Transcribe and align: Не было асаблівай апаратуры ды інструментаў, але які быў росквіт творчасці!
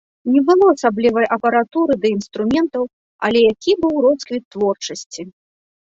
Не 0.35 0.39
было 0.45 0.65
асаблівай 0.75 1.25
апаратуры 1.35 1.93
ды 2.05 2.11
інструментаў, 2.17 2.83
але 3.29 3.39
які 3.51 3.71
быў 3.85 3.95
росквіт 4.07 4.43
творчасці! 4.57 5.21